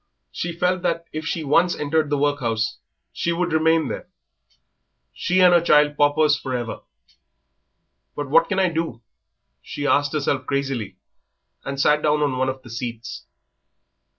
[0.31, 2.79] She felt that if she once entered the workhouse
[3.13, 4.07] she would remain there.
[5.13, 6.79] She and her child paupers for ever.
[8.15, 9.03] "But what can I do?"
[9.61, 10.97] she asked herself crazily,
[11.63, 13.25] and sat down on one of the seats.